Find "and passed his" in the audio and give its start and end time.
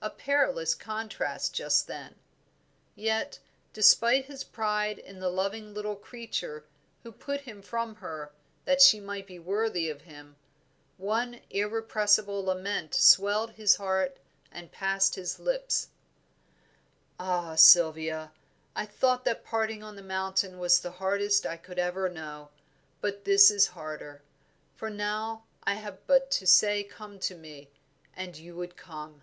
14.52-15.40